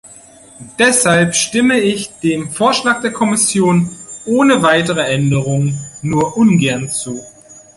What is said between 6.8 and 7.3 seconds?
zu.